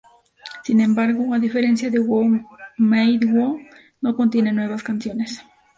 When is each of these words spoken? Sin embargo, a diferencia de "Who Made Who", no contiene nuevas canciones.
Sin 0.63 0.81
embargo, 0.81 1.31
a 1.31 1.37
diferencia 1.37 1.91
de 1.91 1.99
"Who 1.99 2.25
Made 2.77 3.23
Who", 3.31 3.59
no 4.01 4.15
contiene 4.15 4.51
nuevas 4.51 4.81
canciones. 4.81 5.43